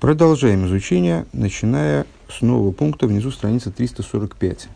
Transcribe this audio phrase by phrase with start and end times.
[0.00, 4.68] Продолжаем изучение, начиная с нового пункта внизу страницы 345.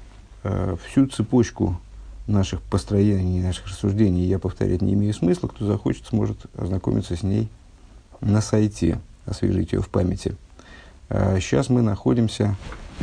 [0.43, 1.81] Э, всю цепочку
[2.27, 5.47] наших построений, наших рассуждений я повторять не имею смысла.
[5.47, 7.49] Кто захочет, сможет ознакомиться с ней
[8.21, 10.35] на сайте, освежить ее в памяти.
[11.09, 12.57] Сейчас э, мы находимся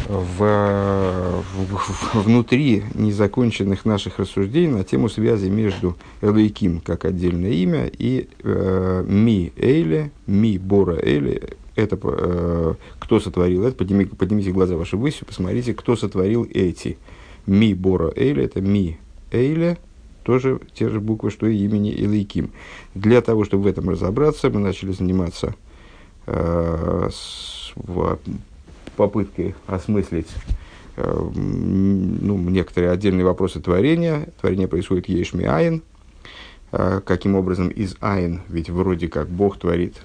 [0.09, 8.27] в, в, внутри незаконченных наших рассуждений на тему связи между Элейким как отдельное имя и
[8.43, 14.97] э, Ми Эйле, Ми Бора Эйле, это э, кто сотворил это, поднимите, поднимите глаза ваши
[14.97, 16.97] выше, посмотрите, кто сотворил эти.
[17.45, 18.99] Ми Бора Эйле, это Ми
[19.31, 19.77] Эйле,
[20.23, 22.51] тоже те же буквы, что и имени Илайким.
[22.93, 25.55] Для того, чтобы в этом разобраться, мы начали заниматься
[26.27, 28.19] э, с, в
[28.95, 30.27] попыткой осмыслить
[30.97, 34.29] э, ну, некоторые отдельные вопросы творения.
[34.39, 35.81] Творение происходит ешми айн.
[36.71, 39.95] Э, каким образом из айн, ведь вроде как Бог творит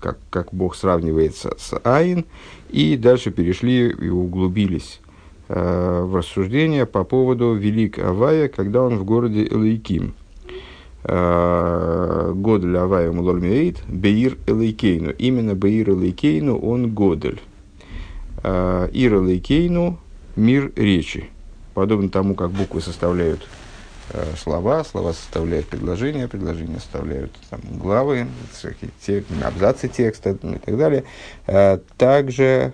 [0.00, 2.24] как, как Бог сравнивается с Айн,
[2.70, 5.00] и дальше перешли и углубились
[5.48, 10.14] э, в рассуждения по поводу Велик Авая, когда он в городе Элейким.
[11.04, 15.12] Э, Годель Авая Мулольмеид, Беир Элейкейну.
[15.12, 17.40] Именно Беир Элейкейну он Годель.
[18.42, 19.98] Э, Ир Элейкейну–
[20.36, 21.30] мир речи.
[21.74, 23.59] Подобно тому, как буквы составляют Э,
[24.36, 28.26] слова, слова составляют предложения, предложения составляют там, главы,
[29.04, 31.04] те, абзацы текста и так далее.
[31.46, 32.72] Э, также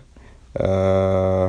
[0.55, 1.49] э,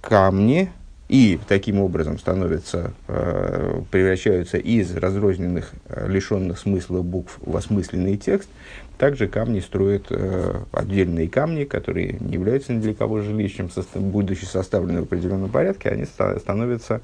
[0.00, 0.70] камни
[1.08, 8.48] и таким образом становятся, э, превращаются из разрозненных, э, лишенных смысла букв в осмысленный текст.
[8.98, 14.44] Также камни строят э, отдельные камни, которые не являются ни для кого жилищем, состав, будучи
[14.44, 17.02] составлены в определенном порядке, они ста- становятся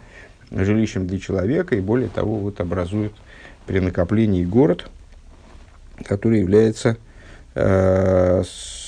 [0.55, 3.12] жилищем для человека и более того вот образует
[3.67, 4.89] при накоплении город,
[6.05, 6.97] который является
[7.55, 8.83] э, с,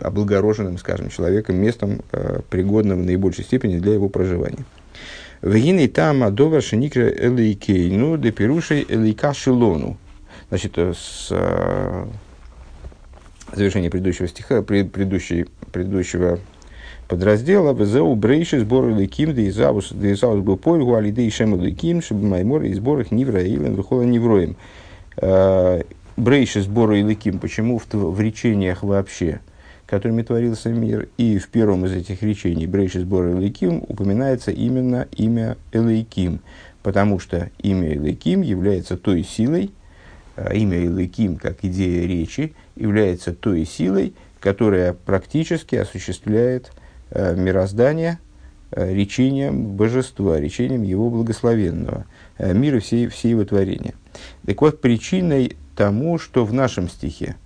[0.00, 4.64] облагороженным, скажем, человеком, местом, э, пригодным в наибольшей степени для его проживания.
[5.42, 9.96] Вегиней там адова шеникра элейкейну де пирушей элейка шилону.
[10.48, 12.06] Значит, э, с э,
[13.54, 16.38] завершения предыдущего стиха, пред, предыдущей, предыдущего
[17.10, 22.02] подраздела «Везеу брейши сбор ликим да изавус да изавус был поль гуали да ишем ликим
[22.02, 24.54] чтобы маймор и сборах нивра илен выхода невроем».
[25.16, 25.82] Э,
[26.16, 27.40] брейши сбор ликим.
[27.40, 29.40] Почему в, в речениях вообще,
[29.86, 35.56] которыми творился мир, и в первом из этих речений брейши сбор ликим упоминается именно имя
[35.72, 36.38] Элейким,
[36.84, 39.72] потому что имя Элейким является той силой,
[40.36, 46.70] э, имя Элейким как идея речи является той силой, которая практически осуществляет
[47.12, 48.18] мироздания
[48.72, 52.06] э, речением божества, речением его благословенного,
[52.38, 53.94] э, мира всей, всей его творения.
[54.46, 57.36] Так вот, причиной тому, что в нашем стихе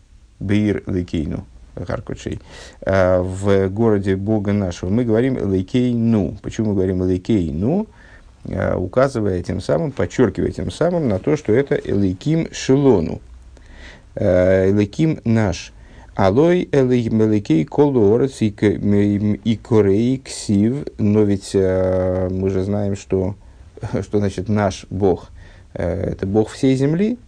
[0.40, 2.40] Беир Лекейну, Харкучей,
[2.82, 6.36] э, в городе Бога нашего, мы говорим Лекейну.
[6.42, 7.86] Почему мы говорим Лекейну?
[8.46, 13.20] Э, указывая тем самым, подчеркивая тем самым на то, что это Элейким Шелону.
[14.14, 15.72] Э, Элейким наш.
[16.16, 23.34] Алой элейкей колорец и корей ксив, но ведь э, мы же знаем, что,
[24.00, 25.30] что значит наш Бог.
[25.74, 27.18] Э, это Бог всей земли,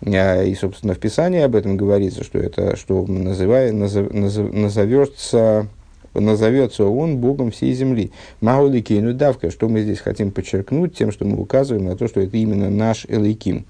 [0.00, 5.66] э, и, собственно, в Писании об этом говорится, что это, что называя, назов, назов, назовется,
[6.14, 8.10] назовется он Богом всей земли.
[8.40, 12.20] Мауликей, ну давка, что мы здесь хотим подчеркнуть тем, что мы указываем на то, что
[12.20, 13.66] это именно наш Элейким.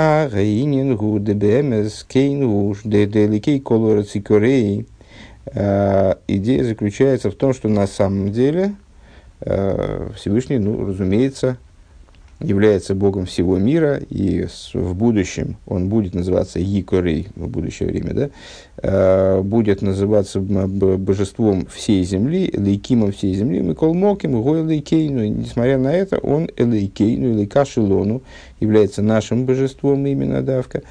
[0.00, 4.86] А гейнин гу дебемес кейн гуш деделикей колорацикорей.
[5.52, 8.76] Идея заключается в том, что на самом деле
[9.40, 11.58] а, Всевышний, ну, разумеется,
[12.40, 18.30] является Богом всего мира, и в будущем он будет называться Йикорей, в будущее время, да,
[18.82, 25.92] э, будет называться божеством всей земли, лейкимом всей земли, Микол Моким, Гой Лейкейну, несмотря на
[25.92, 28.22] это, он Элейкейну, Элейка Шилону,
[28.60, 30.82] является нашим божеством именно давка.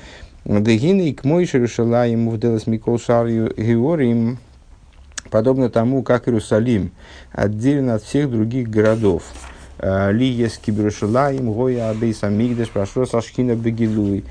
[0.43, 4.37] Дегины к мой Шерушалаем вделас Микол Шарью Георим,
[5.29, 6.91] подобно тому, как Иерусалим
[7.31, 9.23] отделен от всех других городов.
[9.79, 14.23] Лиес киберушалаем гоя абейс амигдаш прошло сашхина бегилуй.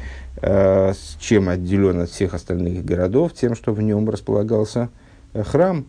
[0.42, 3.32] Э, чем отделен от всех остальных городов?
[3.32, 4.90] Тем, что в нем располагался
[5.32, 5.86] э, храм,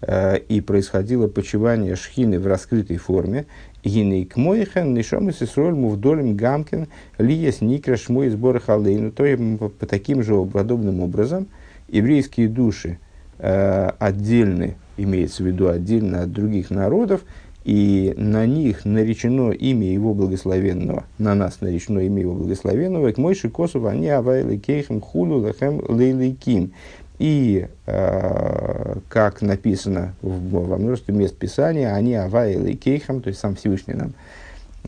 [0.00, 3.46] э, и происходило почивание шхины в раскрытой форме.
[3.84, 9.12] Гиней к мойхен, нишом и сесроль мувдолем гамкин, лиес никра шмой сбора халейну.
[9.12, 11.48] То есть, по таким же подобным образом,
[11.88, 12.98] еврейские души
[13.38, 17.22] отдельны, имеется в виду отдельно от других народов,
[17.64, 23.48] и на них наречено имя его благословенного, на нас наречено имя его благословенного, к Мойши
[23.48, 26.72] Косов, они авайли кейхем хулу лахем лейликим.
[27.18, 33.40] И, э, как написано в, во множестве мест Писания, они аваил и кейхам, то есть
[33.40, 34.14] сам Всевышний нам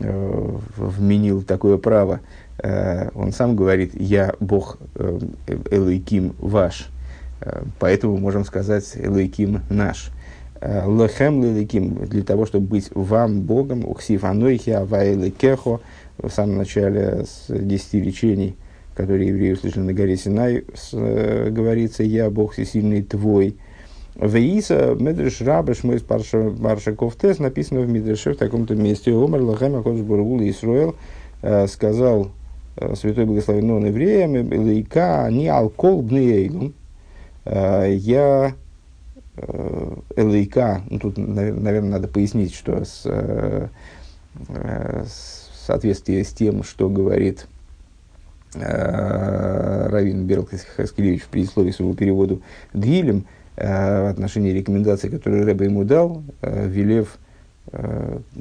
[0.01, 2.21] э, вменил такое право.
[2.59, 5.19] Э, он сам говорит, я Бог э,
[5.71, 6.89] Элайким ваш.
[7.41, 10.11] Э, поэтому можем сказать Элайким наш.
[10.61, 15.81] Э, Лехем Леликим, для того, чтобы быть вам Богом, Ухсив Анойхи, Авайлы Кехо,
[16.19, 18.57] в самом начале с десяти речений–
[18.97, 23.57] который евреи услышали на горе Синай, с, э, говорится «Я Бог всесильный твой».
[24.15, 29.13] Веиса Медреш Рабеш мой Парша Ковтес написано в Мидреше в таком-то месте.
[29.13, 30.97] Омар Лахем Акодж Бургул Исруэл
[31.43, 32.31] э, сказал
[32.95, 36.73] святой благословенный он евреям, Лейка не алкол бнейлун.
[37.45, 38.55] Э, я
[39.37, 43.69] э, Элейка, ну тут, наверное, надо пояснить, что с, э,
[44.49, 47.47] э, в соответствии с тем, что говорит
[48.59, 52.43] Э, Равин Берл в предисловии своего переводу
[52.73, 57.19] Дгилем э, в отношении рекомендаций, которые Рэба ему дал, э, велев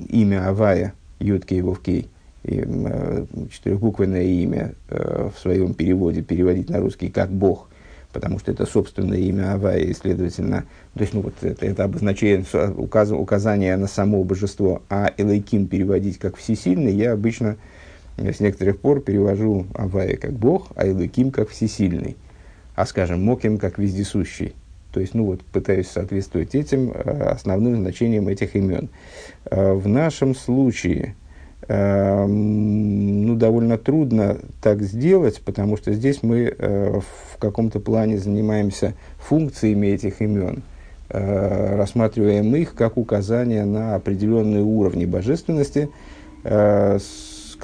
[0.09, 2.09] имя Авая, Юткей Вовкей,
[2.43, 7.67] четырехбуквенное имя в своем переводе переводить на русский как Бог,
[8.15, 10.63] потому что это собственное имя Авая, и, следовательно,
[10.93, 12.45] то есть, ну, вот это, это обозначение,
[12.77, 17.57] указ, указание на само божество, а Элайким переводить как всесильный, я обычно
[18.17, 22.15] я с некоторых пор перевожу Авая как Бог, а Илыким как всесильный,
[22.73, 24.53] а, скажем, Моким как вездесущий.
[24.93, 28.87] То есть, ну вот, пытаюсь соответствовать этим э, основным значениям этих имен.
[29.43, 31.24] Э, в нашем случае, э,
[31.67, 40.21] ну, довольно трудно так сделать, потому что здесь мы в каком-то плане занимаемся функциями этих
[40.21, 40.63] имен,
[41.09, 45.89] рассматриваем их как указания на определенные уровни божественности,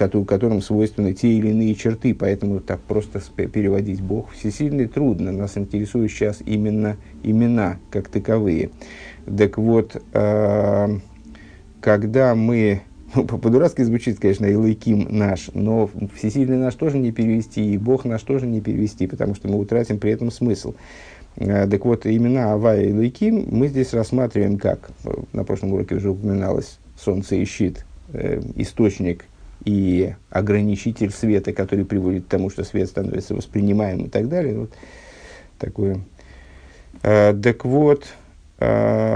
[0.02, 5.32] которым свойственны те или иные черты, поэтому так просто переводить Бог всесильный трудно.
[5.32, 8.72] Нас интересуют сейчас именно имена как таковые.
[9.26, 10.98] Так вот, э,
[11.82, 12.82] когда мы
[13.16, 18.22] ну, по-дурацки звучит, конечно, Илайким наш, но всесильный наш тоже не перевести, и Бог наш
[18.24, 20.76] тоже не перевести, потому что мы утратим при этом смысл.
[21.38, 24.92] Э, так вот, имена Авая и Илайким мы здесь рассматриваем как,
[25.34, 29.26] на прошлом уроке уже упоминалось, солнце и щит, э, источник
[29.66, 34.60] и ограничитель света, который приводит к тому, что свет становится воспринимаемым и так далее.
[34.60, 34.72] Вот
[35.60, 36.02] такое.
[37.04, 38.21] А, так вот, а,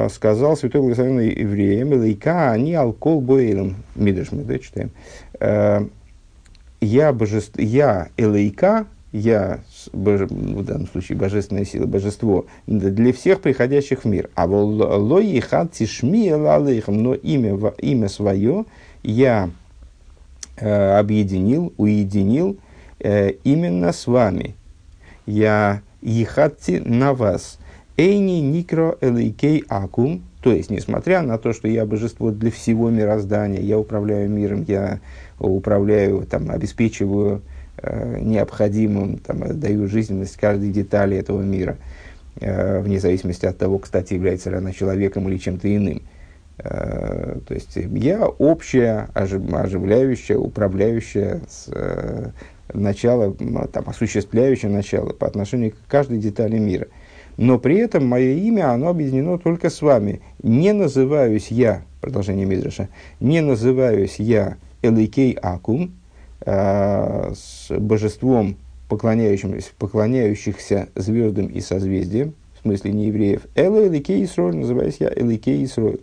[0.10, 3.76] сказал святой благословенный евреям, «Лейка они алкол бойлом».
[3.96, 4.90] Мидрш мы, да, читаем.
[5.40, 5.88] А,
[6.82, 9.60] я, божество, я элейка, я,
[9.94, 14.30] боже, в данном случае, божественная сила, божество, для всех приходящих в мир.
[14.36, 18.66] А лой хат тишми но имя, имя свое
[19.04, 19.50] я
[20.58, 22.58] э, объединил, уединил
[23.00, 24.56] э, именно с вами.
[25.26, 27.58] Я ехатти на вас.
[27.98, 30.24] Эйни никро элейкей акум.
[30.42, 35.00] То есть, несмотря на то, что я божество для всего мироздания, я управляю миром, я
[35.40, 37.42] управляю, там, обеспечиваю
[37.78, 41.78] э, необходимым, там, даю жизненность каждой детали этого мира,
[42.40, 46.02] э, вне зависимости от того, кстати, является ли она человеком или чем-то иным–
[46.58, 52.30] Э, то есть я общая, оживляющая, управляющая с, э,
[52.74, 53.34] начало,
[53.68, 56.88] там, осуществляющее начало по отношению к каждой детали мира.
[57.38, 60.22] Но при этом мое имя, оно объединено только с вами.
[60.42, 65.92] Не называюсь я, продолжение Мидраша, не называюсь я Эликей Акум,
[66.46, 68.56] э, с божеством,
[68.88, 73.42] поклоняющимся, поклоняющихся звездам и созвездиям, в смысле не евреев.
[73.56, 76.00] Эла Эликей Исроль, называюсь я Эликей Исроль.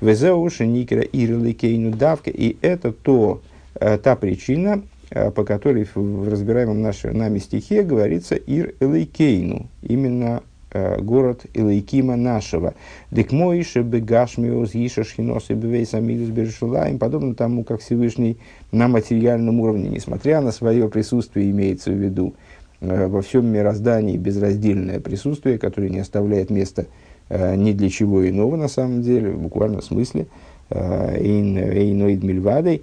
[0.00, 2.30] Везеуши Никера Ирликейну Давка.
[2.30, 3.42] И это то,
[3.74, 10.42] э, та причина, э, по которой в разбираемом нашей, нами стихе говорится Ир Элейкейну, именно
[10.74, 12.74] город Элейкима нашего.
[13.10, 18.38] Дек Моише Бегашмиос Иша Шхинос и Бевейс Амилис Бершулаем, подобно тому, как Всевышний
[18.72, 22.34] на материальном уровне, несмотря на свое присутствие, имеется в виду,
[22.80, 26.86] во всем мироздании безраздельное присутствие, которое не оставляет места
[27.28, 30.26] Э, ни для чего иного на самом деле, в буквальном смысле,
[30.70, 32.82] э, эйноид мильвадой,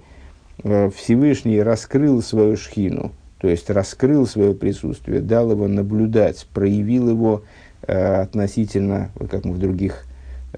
[0.64, 7.42] э, Всевышний раскрыл свою шхину, то есть раскрыл свое присутствие, дал его наблюдать, проявил его
[7.86, 10.04] относительно, как мы в других,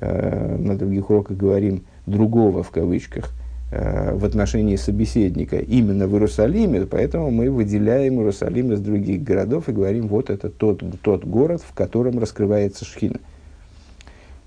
[0.01, 3.31] на других уроках говорим, другого в кавычках,
[3.71, 10.09] в отношении собеседника именно в Иерусалиме, поэтому мы выделяем Иерусалим из других городов и говорим,
[10.09, 13.19] вот это тот, тот город, в котором раскрывается шхина.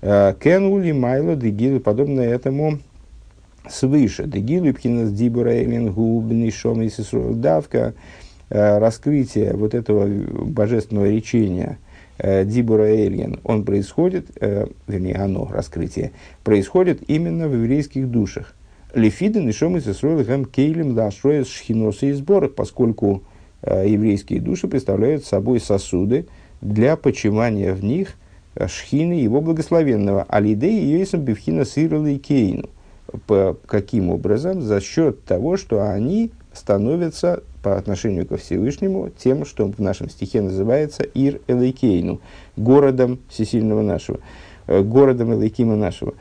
[0.00, 2.78] Э, Кенули Майло Дегилу, подобно этому
[3.68, 4.24] свыше.
[4.24, 6.80] Дегилу Пхинас Дибура Элин Губни Шом
[7.40, 7.94] Давка,
[8.48, 11.87] э, раскрытие вот этого божественного речения, э,
[12.18, 18.54] Дибура Эльен, он происходит, э, вернее, оно, раскрытие, происходит именно в еврейских душах.
[18.94, 23.22] Лефиден и шомы сесройлыхам кейлем лашроя шхиноса и сборах, поскольку
[23.62, 26.26] э, еврейские души представляют собой сосуды
[26.60, 28.16] для почивания в них
[28.66, 30.24] шхины его благословенного.
[30.24, 32.68] Алидей и Йойсом Бевхина Сирла и Кейну.
[33.26, 34.60] По, каким образом?
[34.60, 40.40] За счет того, что они становятся по отношению ко Всевышнему тем, что в нашем стихе
[40.40, 42.18] называется Ир Элейкейну,
[42.56, 44.20] городом всесильного нашего,
[44.68, 46.14] э, городом Элейкима нашего.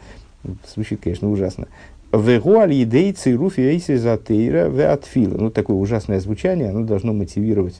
[0.74, 1.70] Звучит, конечно, ужасно.
[2.12, 5.38] Вегу аль едей цируфи эйси затейра ве атфила.
[5.38, 7.80] Ну, такое ужасное звучание, оно должно мотивировать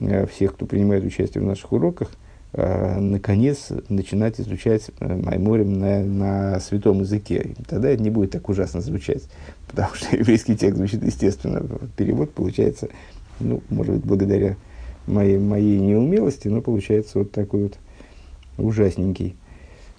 [0.00, 2.10] э, всех, кто принимает участие в наших уроках,
[2.56, 7.54] наконец начинать изучать Майморем на, на святом языке.
[7.68, 9.24] Тогда это не будет так ужасно звучать
[9.74, 11.62] потому что еврейский текст звучит естественно.
[11.96, 12.88] Перевод получается,
[13.40, 14.56] ну, может быть, благодаря
[15.06, 17.74] моей, моей неумелости, но получается вот такой вот
[18.56, 19.36] ужасненький.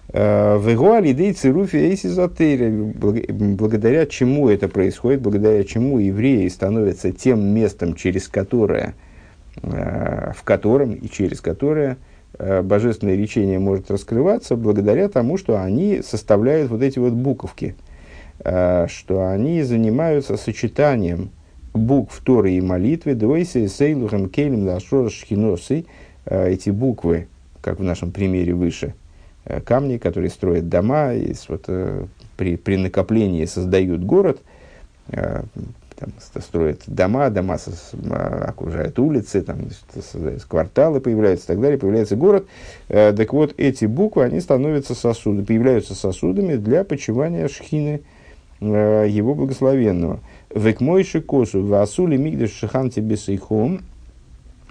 [0.08, 8.28] А, Вегуалидей цируфи эйсизотери, благодаря чему это происходит, благодаря чему евреи становятся тем местом, через
[8.28, 8.94] которое,
[9.62, 11.98] в котором и через которое
[12.38, 17.74] божественное речение может раскрываться, благодаря тому, что они составляют вот эти вот буковки–
[18.44, 21.30] Э, что они занимаются сочетанием
[21.72, 25.86] букв Торы и молитвы, двойся сейлухам кейлем лашор шхиносы,
[26.26, 27.28] э, эти буквы,
[27.60, 28.94] как в нашем примере выше,
[29.46, 31.68] э, камни, которые строят дома, и вот,
[32.36, 34.40] при, при накоплении создают город,
[35.98, 36.10] там,
[36.42, 37.70] строят дома, дома со,
[38.46, 39.58] окружают улицы, там,
[40.48, 42.46] кварталы появляются и так далее, появляется город.
[42.88, 48.02] Так вот, эти буквы, они становятся сосудами, появляются сосудами для почивания шхины,
[48.60, 50.20] Э, его благословенного.
[50.54, 53.82] Век мойши косу васули мигдеш шихан тебе сейхом.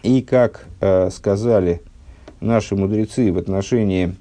[0.02, 1.82] И как э, сказали
[2.40, 4.16] наши мудрецы в отношении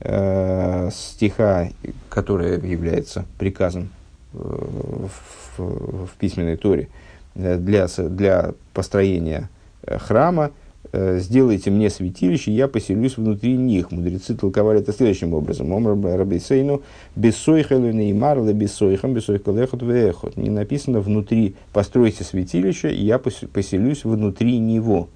[0.00, 1.68] э, стиха,
[2.08, 4.01] который является приказом э,
[4.32, 5.10] в,
[5.58, 6.88] в, письменной торе
[7.34, 9.48] э, для, для построения
[9.82, 10.50] э, храма,
[10.94, 13.90] Э, сделайте мне святилище, я поселюсь внутри них.
[13.90, 15.72] Мудрецы толковали это следующим образом.
[15.72, 16.82] Омр Рабисейну,
[17.16, 20.36] бессойхалу неймарле бессойхам, бессойхалехот веехот.
[20.36, 25.08] Не написано внутри, постройте святилище, и я поселюсь внутри него.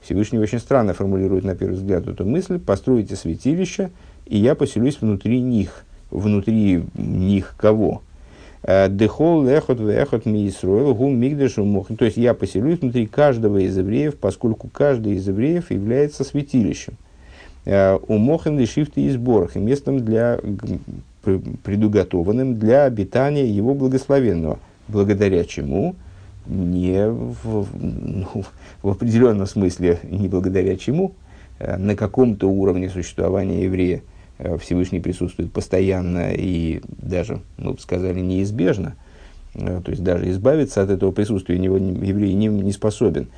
[0.00, 2.58] Всевышний очень странно формулирует на первый взгляд эту мысль.
[2.58, 3.90] Постройте святилище,
[4.26, 5.84] и я поселюсь внутри них.
[6.10, 8.02] Внутри них кого?
[8.66, 11.88] Дехол лехот вехот ми Исруэл гум мигдашу мох.
[11.98, 16.94] То есть я поселюсь внутри каждого из евреев, поскольку каждый из евреев является святилищем.
[17.66, 20.40] Э, у лишифты и сборах, и местом для,
[21.62, 24.58] предуготованным для обитания его благословенного.
[24.88, 25.94] Благодаря чему?
[26.46, 28.44] Не в, ну,
[28.82, 31.12] в определенном смысле, не благодаря чему,
[31.58, 34.02] э, на каком-то уровне существования еврея–
[34.58, 38.96] Всевышний присутствует постоянно и даже, мы бы сказали, неизбежно.
[39.54, 43.28] Э, то есть даже избавиться от этого присутствия него еврей не, не способен.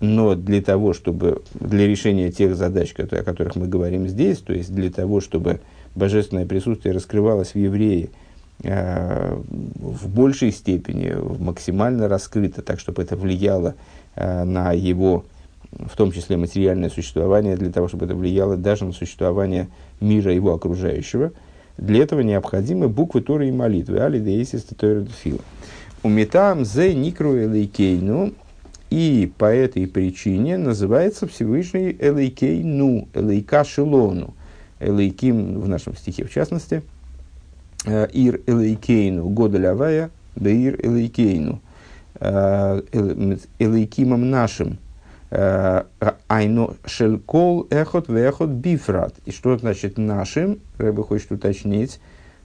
[0.00, 4.74] Но для того, чтобы, для решения тех задач, о которых мы говорим здесь, то есть
[4.74, 5.60] для того, чтобы
[5.94, 8.08] божественное присутствие раскрывалось в еврее
[8.62, 13.74] э, в большей степени, максимально раскрыто, так, чтобы это влияло
[14.16, 15.24] э, на его
[15.72, 19.68] в том числе материальное существование, для того, чтобы это влияло даже на существование
[20.00, 21.32] мира его окружающего.
[21.78, 24.00] Для этого необходимы буквы Торы и молитвы.
[24.00, 24.66] Али деисис
[25.22, 25.38] фила.
[26.02, 28.32] Умитам зе никру элейкейну.
[28.90, 34.34] И по этой причине называется Всевышний элейкейну, элейка шилону.
[34.80, 36.82] Элейким в нашем стихе в частности.
[37.86, 41.60] Э, ир элейкейну, года лявая, беир элейкейну.
[42.18, 42.82] Э,
[43.60, 44.89] элейкимом нашим– Э,
[45.30, 49.14] айно шелькол эхот вехот бифрат.
[49.26, 50.58] И что значит нашим?
[50.78, 52.00] Рэбе хочет уточнить,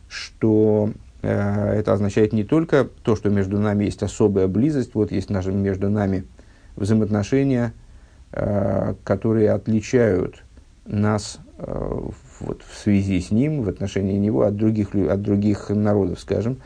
[0.07, 0.91] что
[1.23, 5.51] э, это означает не только то, что между нами есть особая близость, вот есть наши,
[5.51, 6.25] между нами
[6.75, 7.73] взаимоотношения,
[8.31, 10.43] э, которые отличают
[10.85, 11.99] нас э,
[12.39, 16.59] вот, в связи с ним, в отношении него от других, от других народов, скажем,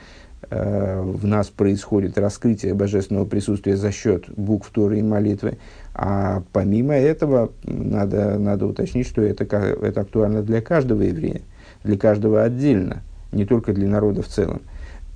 [0.50, 5.58] Э, в нас происходит раскрытие божественного присутствия за счет букв Торы и молитвы.
[5.94, 11.42] А помимо этого, надо, надо уточнить, что это, это актуально для каждого еврея,
[11.84, 14.62] для каждого отдельно, не только для народа в целом.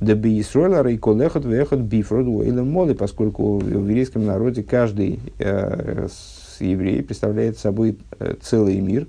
[0.01, 6.07] Дабы Исроила рейколехот вехот бифрод уэйлем моли, поскольку в еврейском народе каждый э,
[6.59, 9.07] еврей представляет собой э, целый мир,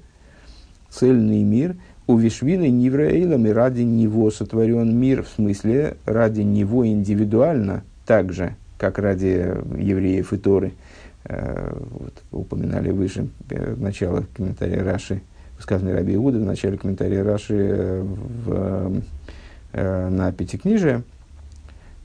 [0.91, 8.33] цельный мир– у Вишвины Нивраэйлами ради него сотворен мир, в смысле ради него индивидуально, так
[8.33, 10.73] же, как ради евреев и Торы,
[11.29, 15.23] вот, упоминали выше в начало комментария Раши,
[15.57, 19.03] высказанный Раби Иуда, в начале комментария Раши в,
[19.73, 21.03] на Пятикнижие,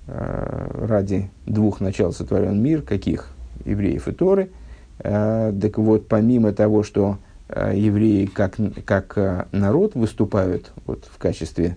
[0.08, 3.30] ради двух начал сотворен мир, каких?
[3.66, 4.50] Евреев и Торы.
[4.98, 7.18] Так вот, помимо того, что
[7.50, 11.76] евреи как, как народ выступают вот, в качестве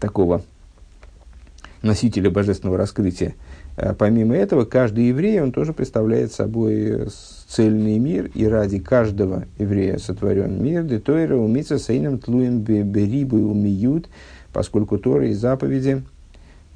[0.00, 0.42] такого
[1.82, 3.34] носителя божественного раскрытия.
[3.76, 7.08] А помимо этого, каждый еврей, он тоже представляет собой
[7.48, 14.08] цельный мир, и ради каждого еврея сотворен мир, де тойра умица сейном тлуем берибы умиют,
[14.52, 16.02] поскольку Торы и заповеди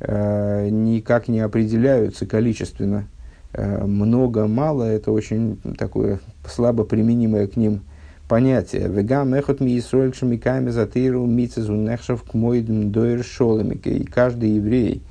[0.00, 3.06] э, никак не определяются количественно.
[3.52, 7.82] Э, много-мало– это очень такое слабо применимое к ним
[8.28, 8.88] понятие.
[8.88, 13.96] Вегам эхот ми Исроэль шамиками затыру мицезу нехшав к мойдм дойр шолемике.
[13.96, 15.02] И каждый еврей,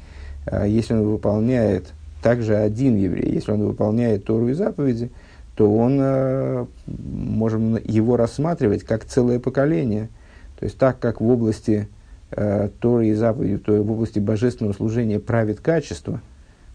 [0.66, 5.12] если он выполняет, также один еврей, если он выполняет Тору и заповеди,
[5.56, 10.10] то он, а, можем его рассматривать как целое поколение.
[10.60, 11.88] То есть так как в области
[12.32, 16.22] э, Торы и заповеди, то в области божественного служения правит качество,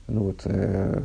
[0.07, 1.03] ну вот э,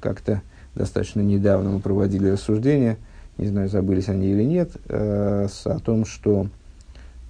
[0.00, 0.42] как-то
[0.74, 2.96] достаточно недавно мы проводили рассуждения–
[3.38, 6.48] не знаю, забылись они или нет, э, о том, что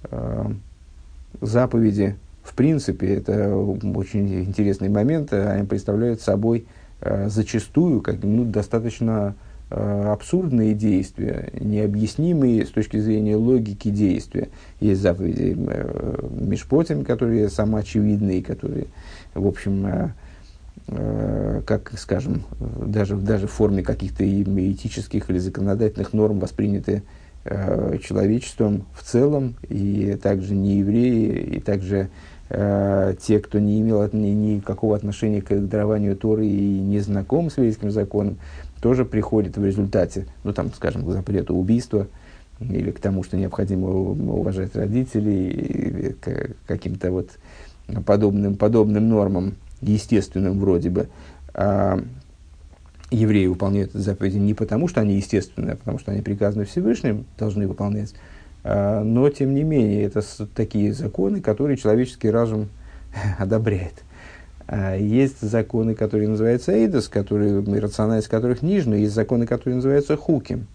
[0.05, 0.45] э,
[1.39, 2.17] заповеди,
[2.49, 6.65] в принципе, это очень интересный момент, они представляют собой
[6.99, 9.35] э, зачастую как ну, достаточно
[9.69, 14.49] э, абсурдные действия, необъяснимые с точки зрения логики действия.
[14.79, 18.87] Есть заповеди э, Мишпотим, которые самоочевидные, которые,
[19.35, 20.13] в общем,
[21.67, 27.03] как, скажем, даже, даже в форме каких-то этических или законодательных норм восприняты
[27.43, 32.09] человечеством в целом, и также не евреи, и также
[32.49, 38.37] те, кто не имел никакого отношения к дарованию Торы и не знаком с еврейским законом,
[38.81, 42.07] тоже приходят в результате, ну там, скажем, к запрету убийства,
[42.59, 47.29] или к тому, что необходимо уважать родителей, и к каким-то вот
[48.05, 51.07] подобным, подобным нормам естественным вроде бы,
[51.53, 52.03] а
[53.11, 57.25] евреи выполняют эти заповеди не потому, что они естественные, а потому что они приказаны Всевышним,
[57.37, 58.13] должны выполнять,
[59.03, 60.21] но, тем не менее, это
[60.55, 62.67] такие законы, которые человеческий разум
[63.39, 64.03] одобряет.
[64.67, 70.67] А есть законы, которые называются эйдос, которые, рациональность которых нижняя, есть законы, которые называются хуким,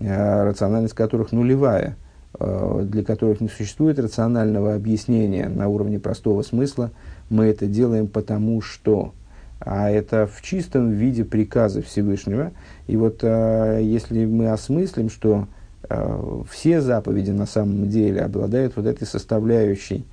[0.00, 1.96] а, рациональность которых нулевая,
[2.38, 6.90] для которых не существует рационального объяснения на уровне простого смысла–
[7.28, 9.12] мы это делаем потому что.
[9.58, 12.52] А это в чистом виде приказа Всевышнего.
[12.86, 15.46] И вот а, если мы осмыслим, что а,
[16.50, 20.04] все заповеди на самом деле обладают вот этой составляющей,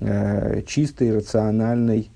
[0.00, 2.10] а, чистой, рациональной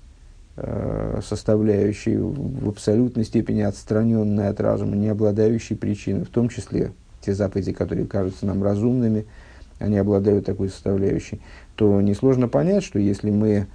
[0.57, 7.33] а, составляющей, в абсолютной степени отстраненной от разума, не обладающей причиной, в том числе те
[7.33, 9.25] заповеди, которые кажутся нам разумными,
[9.79, 11.41] они обладают такой составляющей,
[11.75, 13.67] то несложно понять, что если мы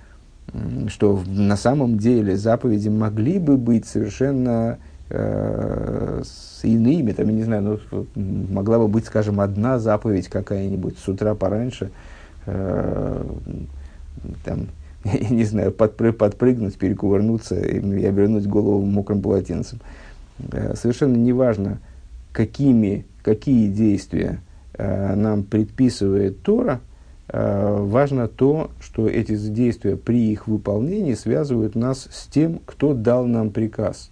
[0.88, 7.44] что на самом деле заповеди могли бы быть совершенно э, с иными, там, я не
[7.44, 11.90] знаю, ну, могла бы быть, скажем, одна заповедь какая-нибудь с утра пораньше,
[12.46, 13.24] э,
[14.44, 14.66] там,
[15.30, 19.80] не знаю, подпры подпрыгнуть, перекувырнуться и, обернуть голову мокрым полотенцем.
[20.52, 21.78] Э, совершенно неважно,
[22.32, 24.40] какими, какие действия
[24.74, 26.80] э, нам предписывает Тора–
[27.28, 33.26] Э, важно то, что эти действия при их выполнении связывают нас с тем, кто дал
[33.26, 34.10] нам приказ.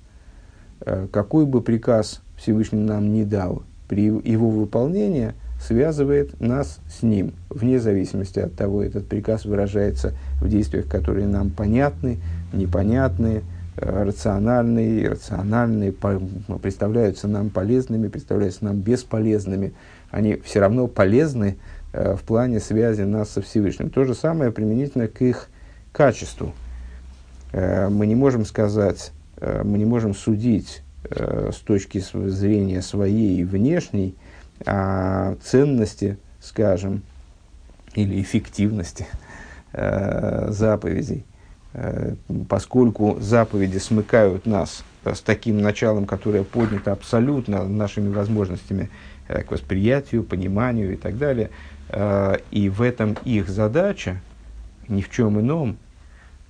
[0.81, 7.33] Э, какой бы приказ Всевышний нам не дал, при его выполнении связывает нас с ним,
[7.49, 12.19] вне зависимости от того, этот приказ выражается в действиях, которые нам понятны,
[12.53, 13.43] непонятны,
[13.77, 15.95] э, рациональные, иррациональные,
[16.63, 19.73] представляются нам полезными, представляются нам бесполезными.
[20.11, 21.57] Они все равно полезны,
[21.95, 23.89] Э, в плане связи нас со Всевышним.
[23.89, 25.49] То же самое применительно к их
[25.93, 26.53] качеству.
[27.53, 34.15] Мы не можем сказать, мы не можем судить с точки зрения своей внешней
[34.65, 37.03] о ценности, скажем,
[37.95, 39.07] или эффективности
[39.73, 41.25] заповедей,
[42.49, 48.89] поскольку заповеди смыкают нас с таким началом, которое поднято абсолютно нашими возможностями
[49.29, 51.51] к восприятию, пониманию и так далее–
[51.89, 54.21] Э, и в этом их задача,
[54.89, 55.75] ни в чем ином, э,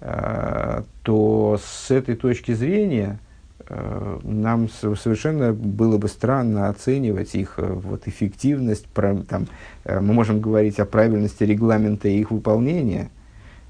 [0.05, 3.19] то с этой точки зрения
[3.67, 8.87] э, нам совершенно было бы странно оценивать их вот, эффективность.
[8.93, 9.47] Там,
[9.87, 13.11] мы можем говорить о правильности регламента и их выполнения,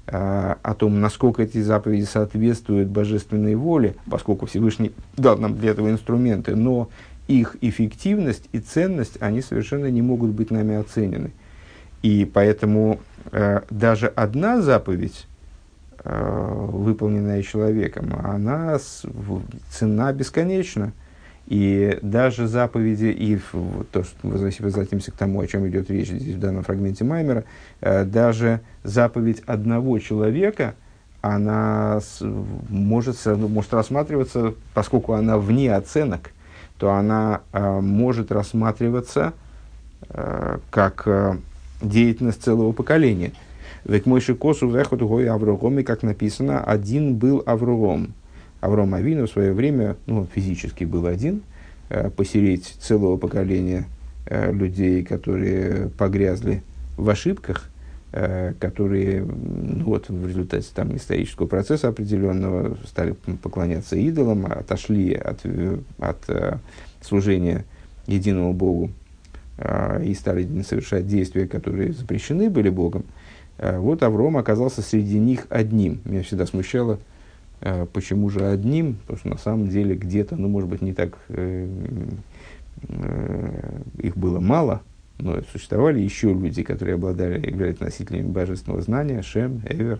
[0.07, 6.55] о том, насколько эти заповеди соответствуют божественной воле, поскольку Всевышний дал нам для этого инструменты,
[6.55, 6.89] но
[7.27, 11.31] их эффективность и ценность, они совершенно не могут быть нами оценены.
[12.01, 12.99] И поэтому
[13.31, 15.34] э, даже одна заповедь, э,
[16.05, 18.77] выполненная человеком, она
[19.69, 20.93] цена бесконечна.
[21.47, 23.39] И даже заповеди, и
[23.91, 27.43] то, что возвратимся к тому, о чем идет речь здесь в данном фрагменте Маймера,
[27.81, 30.73] э, даже заповедь одного человека,
[31.21, 31.99] она
[32.69, 36.31] может, может рассматриваться, поскольку она вне оценок,
[36.77, 39.33] то она э, может рассматриваться
[40.09, 41.37] э, как э,
[41.81, 43.31] деятельность целого поколения.
[43.85, 48.15] Век мой косу вехот гой Аврогом, и как написано, один был Аврогом.
[48.59, 51.43] Авром Авину в свое время, ну, физически был один,
[51.89, 53.85] э, посереть целого поколения
[54.25, 56.63] э, людей, которые погрязли
[56.97, 57.69] в ошибках,
[58.11, 63.11] э, которые ну, вот, в результате там, исторического процесса определенного стали
[63.43, 65.41] поклоняться идолам, отошли от,
[65.99, 66.59] от
[67.01, 67.65] служения
[68.07, 68.89] единому Богу
[70.03, 73.05] и стали совершать действия, которые запрещены были Богом.
[73.57, 76.01] Э, вот Авром оказался среди них одним.
[76.05, 76.99] Меня всегда смущало,
[77.61, 81.17] э, почему же одним, потому что на самом деле где-то, ну, может быть, не так,
[81.29, 81.67] э,
[83.99, 84.81] их было мало,
[85.17, 89.99] но существовали еще люди, которые обладали, являлись носителями божественного знания, Шем, Эвер,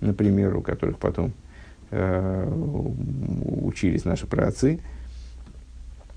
[0.00, 1.32] например, у которых потом
[1.90, 4.80] учились наши праотцы.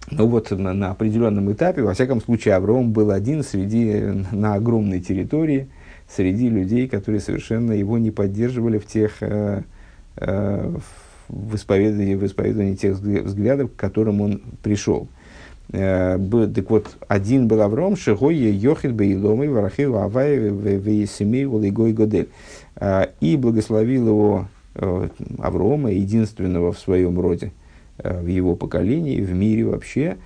[0.10, 3.94] Но вот на, на определенном этапе, во всяком случае, Авраам был один среди,
[4.32, 5.68] на огромной территории,
[6.08, 9.64] среди людей, которые совершенно его не поддерживали в тех э,
[10.18, 10.76] э,
[11.28, 15.08] в исповедании, в исповедании тех взглядов, к которым он пришел.
[15.72, 16.20] Э,
[16.54, 22.30] так вот, один был Авром, Шигой, Йохид, Бейломой, Варахи, Авай, Вейсимей, Волигой, Годель.
[22.76, 27.52] Э, и благословил его э, Аврома, единственного в своем роде,
[27.98, 30.18] в его поколении, в мире вообще.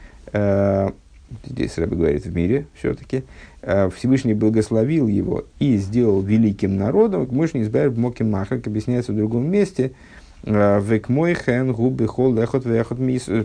[1.46, 3.24] Здесь Рэбби говорит в мире все-таки.
[3.62, 7.28] Всевышний благословил его и сделал великим народом.
[7.32, 9.92] Мышни избавил Моким Махак, объясняется в другом месте–
[10.44, 13.28] Век мой хен губы хол лехот вехот мис.
[13.28, 13.44] Э,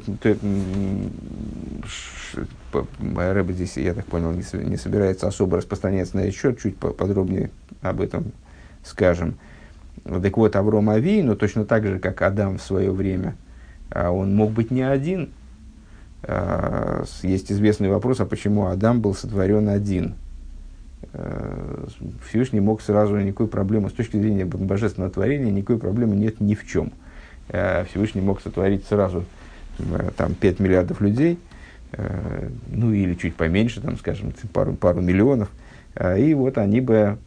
[3.14, 7.50] Рэбе здесь, я так понял, не собирается особо распространяться на этот счет, чуть подробнее
[7.82, 8.32] об этом
[8.84, 9.36] скажем.
[10.04, 13.36] Так вот, Авром Ави, но точно так же, как Адам в свое время,
[13.90, 15.30] а он мог быть не один.
[16.26, 20.14] А, есть известный вопрос, а почему Адам был сотворен один–
[21.12, 21.86] Э,
[22.28, 26.66] Всевышний мог сразу никакой проблемы, с точки зрения божественного творения, никакой проблемы нет ни в
[26.66, 26.92] чем.
[27.48, 29.24] Э, Всевышний мог сотворить сразу
[29.78, 31.38] э, там, 5 миллиардов людей,
[32.72, 35.48] ну или чуть поменьше, там, скажем, пару, пару миллионов,
[36.18, 37.18] и вот они бы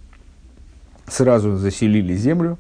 [1.08, 2.60] сразу заселили землю.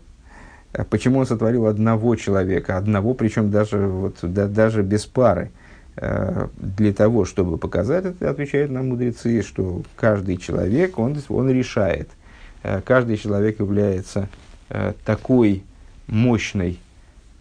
[0.89, 5.51] Почему он сотворил одного человека, одного, причем даже, вот, да, даже без пары?
[5.99, 12.09] Э, для того, чтобы показать это, отвечают нам мудрецы, что каждый человек, он, он решает.
[12.61, 14.29] Э, каждый человек является
[14.69, 15.63] э, такой
[16.05, 16.79] мощной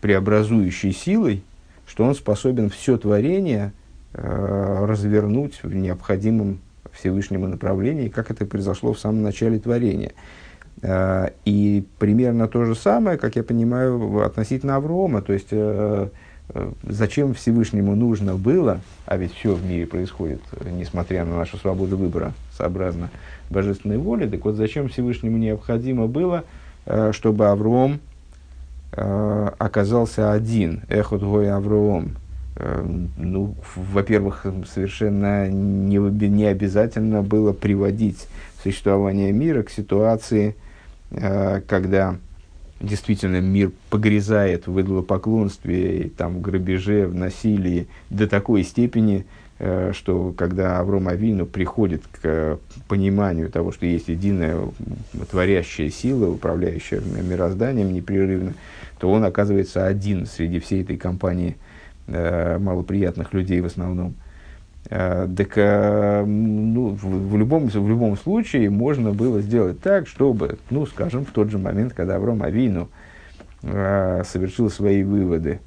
[0.01, 1.42] преобразующей силой,
[1.87, 3.73] что он способен все творение
[4.12, 6.61] развернуть в необходимом
[6.92, 10.12] Всевышнему направлении, как это произошло в самом начале творения.
[11.45, 15.21] И примерно то же самое, как я понимаю, относительно Аврома.
[15.21, 15.51] То есть
[16.83, 21.97] зачем Всевышнему нужно было, а ведь все в мире происходит, э, несмотря на нашу свободу
[21.97, 23.11] выбора, сообразно
[23.51, 26.45] божественной воле, так вот зачем Всевышнему необходимо было,
[26.87, 28.01] э, чтобы Авром
[28.92, 32.12] оказался один, эхот гой Авром.
[33.19, 38.27] Ну, во-первых, совершенно не, не обязательно было приводить
[38.62, 40.55] существование мира к ситуации,
[41.11, 42.16] когда
[42.81, 49.27] действительно мир погрязает в идолопоклонстве, там, в грабеже, в насилии до такой степени,
[49.59, 52.59] э, что когда Авром Авину приходит к
[52.89, 54.59] пониманию того, что есть единая
[55.31, 58.55] творящая сила, управляющая мирозданием непрерывно,
[58.99, 61.57] то он оказывается один среди всей этой компании
[62.07, 64.15] э, малоприятных людей в основном–
[64.88, 71.25] так э, ну, в, любом, в любом случае можно было сделать так, чтобы, ну, скажем,
[71.25, 72.88] в тот же момент, когда Авром Авину
[73.62, 75.59] э, совершил свои выводы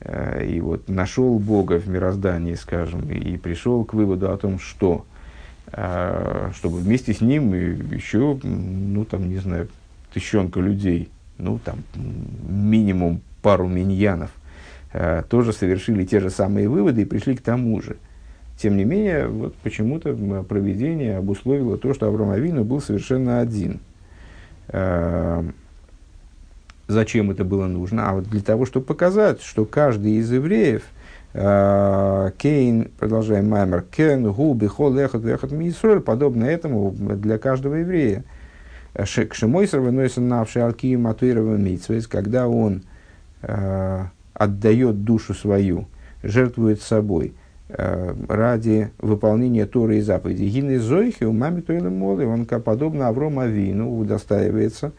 [0.00, 5.04] э, и вот нашел Бога в мироздании, скажем, и, пришел к выводу о том, что
[5.72, 9.68] э, чтобы вместе с ним еще, ну, там, не знаю,
[10.14, 11.78] тысячонка людей, ну, там,
[12.48, 14.30] минимум пару миньянов,
[14.92, 17.96] э, тоже совершили те же самые выводы и пришли к тому же–
[18.58, 23.78] тем не менее, вот почему-то проведение обусловило то, что Авраам Авину был совершенно один.
[24.68, 25.54] Эм,
[26.88, 30.82] зачем это было нужно, а вот для того, чтобы показать, что каждый из евреев,
[31.34, 38.24] э, Кейн, продолжаем Маймер, Кен, Гу, Бихол, Эхот, Эхот, Мисроль, подобно этому для каждого еврея.
[38.92, 42.82] К Шимойсер выносит навший Алкию Матуирова Митсвейс, когда он
[43.42, 45.86] э, отдает душу свою,
[46.24, 50.48] жертвует собой э, ради выполнения Торы и заповедей.
[50.48, 54.92] Гины Зойхи у маме Туэлэ Молы, он, подобно Аврому Авину, удостаивается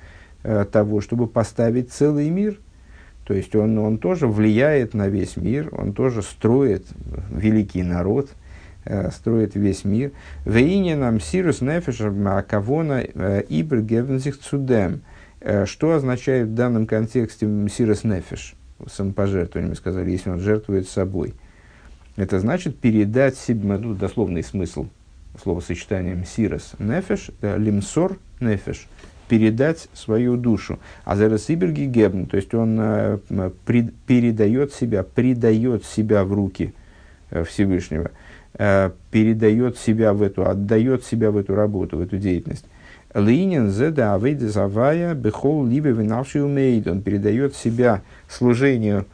[0.44, 2.60] э, того, чтобы поставить целый мир.
[3.26, 6.86] То есть он, он тоже влияет на весь мир, он тоже строит
[7.32, 8.30] великий народ,
[8.86, 10.12] э, строит весь мир.
[10.46, 15.02] Вейне нам сирус нефеш акавона э, ибр гевензих цудем.
[15.42, 18.56] Э, что означает в данном контексте сирус нефеш?
[18.88, 21.34] самопожертвованием, сказали, если он жертвует собой.
[22.20, 24.88] Это значит передать себе, ну, дословный смысл
[25.42, 28.90] словосочетанием сирос нефеш, да, лимсор нефеш,
[29.30, 30.80] передать свою душу.
[31.06, 33.20] А зараз иберги гебн, то есть он э,
[33.66, 36.74] при, передает себя, придает себя в руки
[37.30, 38.12] э, Всевышнего,
[38.56, 42.66] э, передает себя в эту, отдает себя в эту работу, в эту деятельность.
[43.14, 46.86] Линин зеда авейда завая бехол либо винавший умеет.
[46.88, 49.06] Он передает себя служению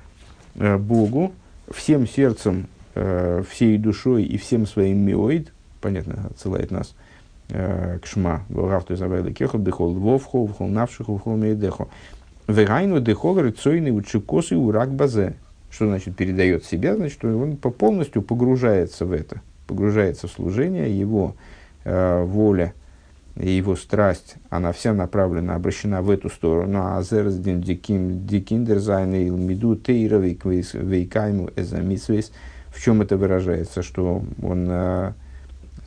[0.56, 1.34] э, Богу
[1.72, 2.66] всем сердцем,
[2.96, 5.54] э, всей душой и всем своим миоид.
[5.82, 6.96] Понятно, отсылает нас
[7.50, 8.44] э, к шма.
[8.50, 11.88] Равту завайла кехол бехол вовхо, вхол навшиху, вхол мейдехо.
[12.48, 15.36] Вегайну дехол рыцойный учекосы урак базе.
[15.70, 16.96] Что значит передает себя?
[16.96, 21.36] Значит, он полностью погружается в это, погружается в служение, его
[21.84, 22.74] э, воля–
[23.38, 26.80] и его страсть, она вся направлена, обращена в эту сторону.
[26.84, 32.32] А зерс дин дикиндер зайны илмиду тейра вейкайму эзамисвейс.
[32.76, 33.82] В чем это выражается?
[33.82, 35.14] Что он э,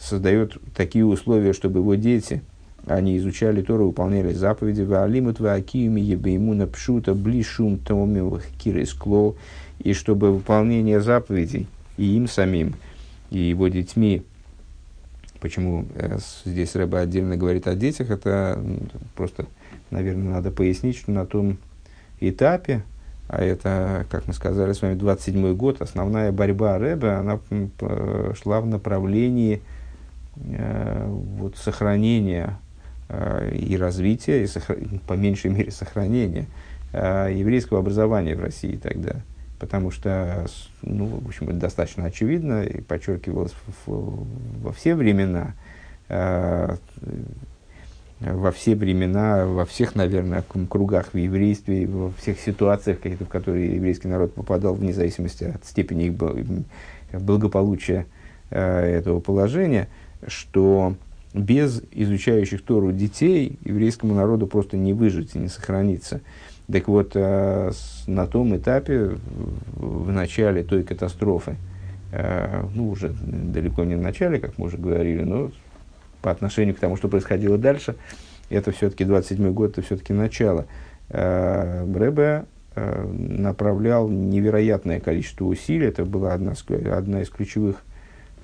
[0.00, 2.40] создает такие условия, чтобы его дети,
[2.86, 9.34] они изучали Тору, выполняли заповеди, ваалимут ваакиюми ебеймуна пшута блишум томим кирискло,
[9.78, 11.66] и чтобы выполнение заповедей
[11.98, 12.74] и им самим,
[13.30, 14.24] и его детьми
[15.40, 18.60] Почему э, здесь Рэба отдельно говорит о детях, это
[19.14, 19.46] просто,
[19.90, 21.58] наверное, надо пояснить, что на том
[22.18, 22.82] этапе,
[23.28, 27.38] а это, как мы сказали с вами, 27-й год, основная борьба Рэба, она
[28.34, 29.60] шла в направлении
[30.36, 32.58] э, вот, сохранения
[33.10, 36.46] э, и развития, и по меньшей мере сохранения
[36.94, 39.16] э, еврейского образования в России тогда.
[39.58, 40.46] Потому что,
[40.80, 43.52] ну, в общем, это достаточно очевидно и подчеркивалось
[43.86, 45.54] во все времена,
[48.20, 54.08] во все времена, во всех, наверное, кругах в еврействе, во всех ситуациях, в которые еврейский
[54.08, 56.14] народ попадал, вне зависимости от степени их
[57.12, 58.06] благополучия
[58.50, 59.88] э, этого положения,
[60.26, 60.94] что
[61.32, 66.20] без изучающих Тору детей еврейскому народу просто не выжить и не сохраниться.
[66.70, 67.70] Так вот, э,
[68.06, 69.12] на том этапе,
[69.76, 71.56] в начале той катастрофы,
[72.12, 75.50] э, ну, уже далеко не в начале, как мы уже говорили, но
[76.22, 77.96] по отношению к тому, что происходило дальше,
[78.50, 80.66] это все-таки 27-й год, это все-таки начало.
[81.10, 82.44] Э, Брэбе
[82.76, 86.52] направлял невероятное количество усилий, это была одна,
[86.94, 87.82] одна из ключевых,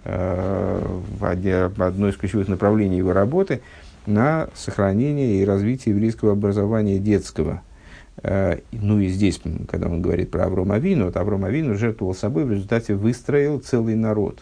[0.05, 3.61] одно из ключевых направлений его работы
[4.07, 7.63] на сохранение и развитие еврейского образования детского–
[8.23, 12.45] Э, ну и здесь, когда он говорит про Аврома Авину, вот Авром Авину жертвовал собой,
[12.45, 14.41] в результате выстроил целый народ.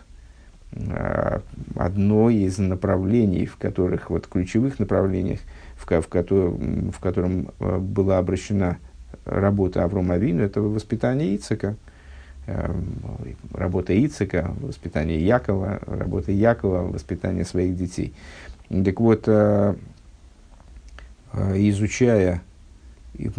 [0.75, 1.41] Э,
[1.77, 5.41] одно из направлений, в которых, вот ключевых направлениях,
[5.77, 8.79] в, в, котором, в котором э, была обращена
[9.25, 11.77] работа Аврома Авину, это воспитание Ицека.
[13.53, 18.15] Работа Ицека, воспитание Якова, работа Якова, воспитание своих детей.
[18.69, 19.29] Так вот,
[21.55, 22.43] изучая
[23.15, 23.31] и,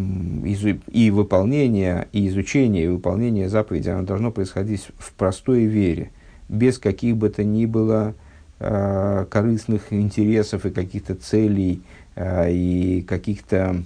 [0.87, 6.11] и выполнение, и изучение, и выполнение заповедей, оно должно происходить в простой вере,
[6.49, 8.13] без каких бы то ни было
[8.59, 11.81] э, корыстных интересов и каких-то целей,
[12.15, 13.83] э, и каких-то,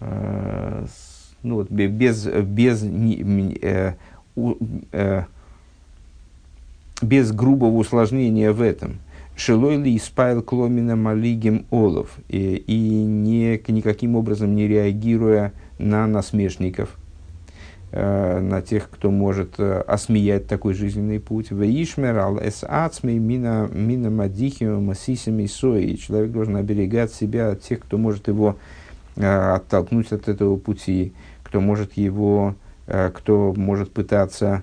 [0.00, 0.86] э,
[1.42, 3.94] ну вот, без, без, э,
[4.92, 5.24] э,
[7.00, 8.98] без грубого усложнения в этом–
[9.36, 17.01] Шилойли испайл кломина малигим олов и, и не, никаким образом не реагируя на насмешников, э,
[17.92, 21.50] на тех, кто может э, осмеять такой жизненный путь.
[21.50, 25.96] Веишмер ал эс ацмей мина, мина мадихио масисами сои.
[25.96, 28.56] Человек должен оберегать себя от тех, кто может его
[29.16, 32.54] э, оттолкнуть от этого пути, кто может его,
[32.86, 34.62] э, кто может пытаться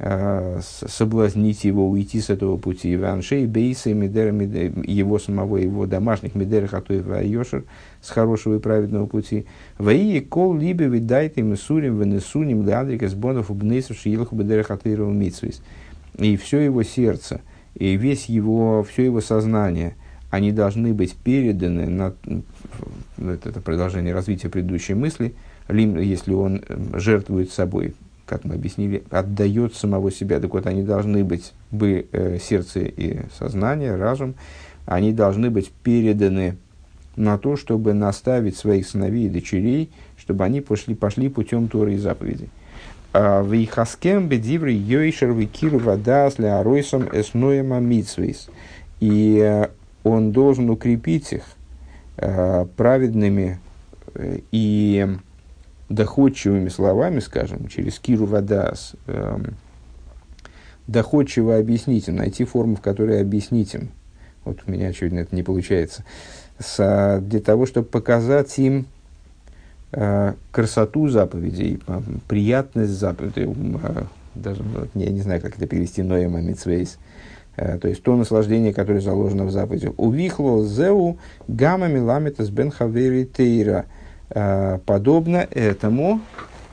[0.00, 2.96] соблазнить его, уйти с этого пути.
[2.96, 7.64] Ваншей бейса его самого, его домашних медерах, а то и Йошер
[8.00, 9.46] с хорошего и праведного пути.
[9.76, 15.62] Ваи кол либо видайте им сурим венесуним лядрика с бонов убнейсов шиилах бедерах атыров митсвис.
[16.16, 17.40] И все его сердце,
[17.74, 19.96] и весь его, все его сознание,
[20.30, 22.14] они должны быть переданы на,
[23.18, 25.34] это продолжение развития предыдущей мысли,
[25.68, 26.62] если он
[26.94, 27.94] жертвует собой,
[28.28, 30.38] как мы объяснили, отдает самого себя.
[30.38, 34.34] Так вот, они должны быть, бы, э, сердце и сознание, разум,
[34.86, 36.56] они должны быть переданы
[37.16, 41.98] на то, чтобы наставить своих сыновей и дочерей, чтобы они пошли, пошли путем Торы и
[41.98, 42.48] заповедей.
[43.12, 48.48] А, в Ихаскем бедиври йойшер викиру вадас для аройсом эсноема митсвейс.
[49.00, 49.68] И э,
[50.04, 51.44] он должен укрепить их
[52.18, 53.58] э, праведными
[54.14, 55.06] э, и
[55.88, 59.54] доходчивыми словами, скажем, через Киру Вадас, эм,
[60.86, 63.90] доходчиво объяснить им, найти форму, в которой объяснить им.
[64.44, 66.04] Вот у меня очевидно это не получается.
[66.58, 68.86] С, для того, чтобы показать им
[69.92, 71.80] э, красоту заповедей,
[72.26, 73.44] приятность заповедей,
[73.82, 74.02] э,
[74.34, 74.62] даже
[74.94, 76.98] я не знаю, как это перевести, Ноема Митсвейс,
[77.56, 79.92] э, то есть то наслаждение, которое заложено в заповеди.
[79.96, 83.97] Увихло зеу гамма миламитас бен хавери тейра– Э,
[84.30, 86.20] подобно этому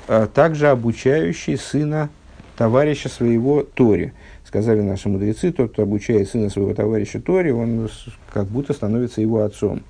[0.07, 2.09] э, также обучающий сына
[2.57, 4.13] товарища своего Торе.
[4.45, 7.89] Сказали наши мудрецы, тот, кто обучает сына своего товарища Торе, он
[8.31, 9.83] как будто становится его отцом,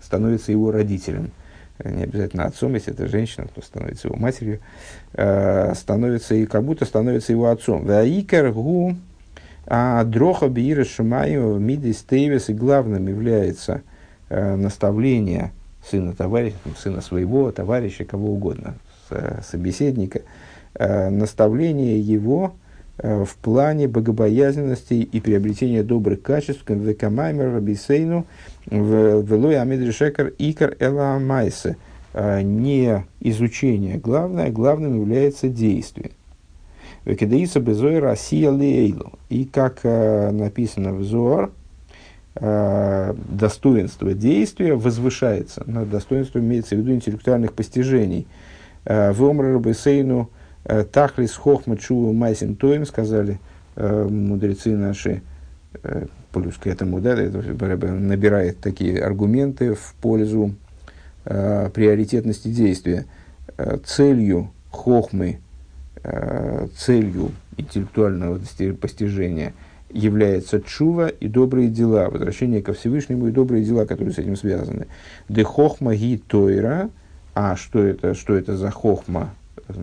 [0.00, 1.30] становится его родителем.
[1.78, 4.60] Э, не обязательно отцом, если это женщина, то становится его матерью,
[5.12, 7.84] становится и как будто становится его отцом.
[7.84, 8.96] Ваикар гу
[9.68, 13.82] а дроха биира шумаю мидис тейвес и главным является
[14.28, 15.50] наставление–
[15.88, 18.74] сына товарища, сына своего товарища, кого угодно,
[19.42, 20.22] собеседника,
[20.74, 22.54] э, наставление его
[22.98, 28.26] э, в плане богобоязненности и приобретения добрых качеств в Векамаймер Рабисейну
[28.66, 31.76] в Велой Амидришекар Икар Эла Майсе.
[32.12, 36.10] Э, не изучение главное, главным является действие.
[37.04, 39.12] Векедаиса Безой Россия Лейлу.
[39.28, 41.65] И как написано в Зор, э,
[42.38, 45.62] достоинство действия возвышается.
[45.66, 48.26] На достоинство имеется в виду интеллектуальных постижений.
[48.84, 50.30] Э, в Омра Бесейну
[50.64, 53.40] э, Тахлис Хохма Чува Майсин Тоим сказали
[53.76, 55.22] э, мудрецы наши,
[55.82, 60.54] э, плюс к этому, да, набирает такие аргументы в пользу
[61.24, 63.06] э, приоритетности действия.
[63.56, 65.38] Э, целью хохмы,
[66.02, 68.38] э, целью интеллектуального
[68.78, 69.54] постижения–
[69.90, 74.86] является чува и добрые дела, возвращение ко Всевышнему и добрые дела, которые с этим связаны.
[75.28, 76.90] Де хохма ги тойра,
[77.34, 79.34] а что это, что это за хохма,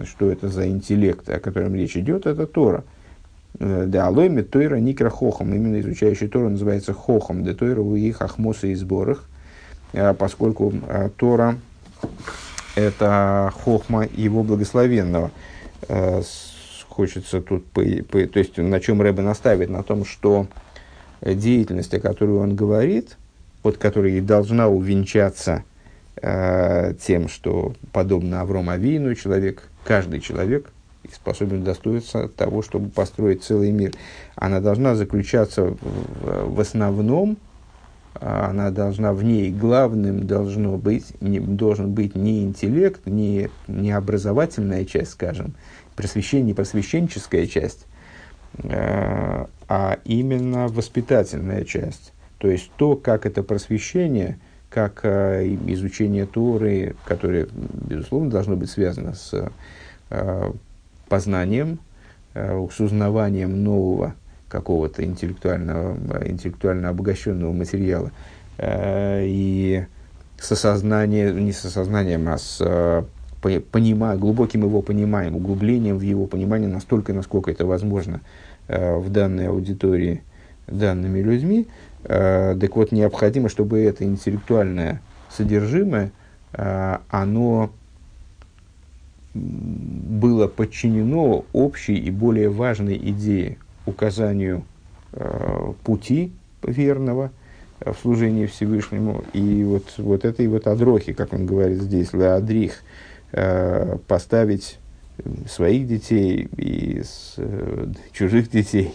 [0.05, 2.83] что это за интеллект, о котором речь идет, это Тора.
[3.59, 8.21] Э, де алойми тойра никра хохом, именно изучающий Тора называется хохом, де тойра у их
[8.21, 9.25] ахмоса и сборах,
[9.93, 11.57] э, поскольку э, Тора
[12.75, 15.31] это хохма его благословенного
[16.93, 20.47] хочется тут, по, по, то есть на чем Рэбе наставит, на том, что
[21.21, 23.17] деятельность, о которой он говорит,
[23.63, 25.63] под которой должна увенчаться
[26.21, 30.71] э, тем, что подобно Аврому Авину человек, каждый человек
[31.11, 33.93] способен достоиться того, чтобы построить целый мир.
[34.35, 37.37] Она должна заключаться в, в основном,
[38.19, 44.85] она должна в ней главным должно быть, не, должен быть не интеллект, не, не образовательная
[44.85, 45.55] часть, скажем,
[45.95, 47.85] просвещение, просвещенческая часть,
[48.63, 52.13] э, а именно воспитательная часть.
[52.37, 54.37] То есть то, как это просвещение,
[54.69, 59.49] как э, изучение Торы, которое, безусловно, должно быть связано с
[60.09, 60.51] э,
[61.07, 61.79] познанием,
[62.33, 64.15] с узнаванием нового
[64.47, 68.11] какого-то интеллектуального, интеллектуально обогащенного материала
[68.59, 69.85] и
[70.39, 73.05] с осознанием, не с осознанием, а с
[73.71, 78.21] понимая, глубоким его пониманием, углублением в его понимание настолько, насколько это возможно
[78.67, 80.23] э, в данной аудитории
[80.67, 81.67] данными людьми.
[82.03, 86.11] Э, так вот, необходимо, чтобы это интеллектуальное содержимое,
[86.53, 87.71] э, оно
[89.33, 94.63] было подчинено общей и более важной идее, указанию
[95.83, 96.31] пути
[96.61, 97.31] верного
[97.79, 99.23] в служении Всевышнему.
[99.33, 102.83] И вот, вот этой вот адрохи, как он говорит здесь, ладрих,
[103.35, 104.77] Э, поставить
[105.47, 108.93] своих детей и с, э, чужих детей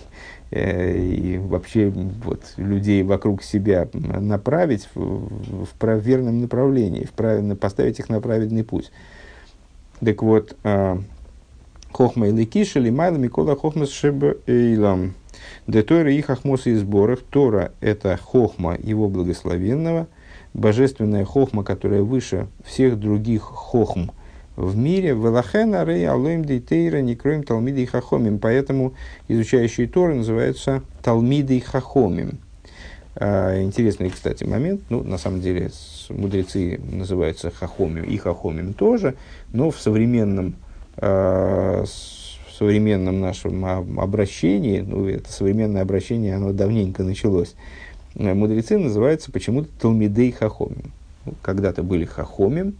[0.52, 7.56] э, и вообще вот, людей вокруг себя направить в, в, в верном направлении, в правильно,
[7.56, 8.92] поставить их на праведный путь.
[9.98, 10.98] Так вот, э,
[11.90, 15.14] хохма или кишели майла микола хохма шеб эйлам.
[15.66, 17.22] Де Тора и хохмосы и сборов.
[17.28, 20.06] Тора– это хохма его благословенного,
[20.54, 24.10] божественная хохма, которая выше всех других хохм
[24.58, 25.10] в мире.
[25.10, 28.38] Велахена рей алоим дейтейра не кроем талмиды и хахомим.
[28.38, 28.94] Поэтому
[29.28, 32.38] изучающие Торы называются талмиды и хахомим.
[33.14, 34.82] А, интересный, кстати, момент.
[34.90, 35.70] Ну, на самом деле,
[36.10, 39.14] мудрецы называются хахомим и хахомим тоже,
[39.52, 40.56] но в современном
[40.96, 41.84] а,
[42.58, 43.64] современном нашем
[44.00, 47.54] обращении, ну, это современное обращение, оно давненько началось,
[48.16, 50.92] мудрецы называются почему-то Талмидей Хахомим.
[51.24, 52.74] Ну, когда-то были Хахомим,